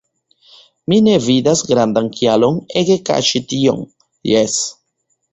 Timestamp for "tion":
3.53-3.83